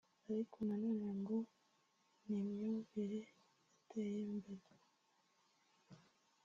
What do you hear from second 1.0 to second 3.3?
ngo n’imyumvire